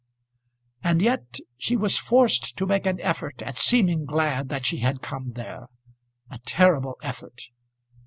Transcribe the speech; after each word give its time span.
And 0.83 0.99
yet 0.99 1.37
she 1.57 1.77
was 1.77 1.99
forced 1.99 2.57
to 2.57 2.65
make 2.65 2.87
an 2.87 2.99
effort 3.01 3.43
at 3.43 3.55
seeming 3.55 4.03
glad 4.05 4.49
that 4.49 4.65
she 4.65 4.77
had 4.77 5.03
come 5.03 5.33
there, 5.33 5.67
a 6.31 6.39
terrible 6.39 6.97
effort! 7.03 7.39